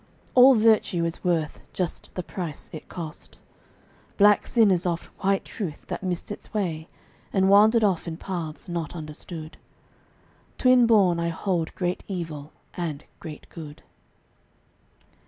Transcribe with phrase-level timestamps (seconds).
[0.33, 3.37] All virtue is worth just the price it cost.
[4.17, 6.87] Black sin is oft white truth that missed its way
[7.31, 9.57] And wandered off in paths not understood.
[10.57, 13.83] Twin born I hold great evil and great good.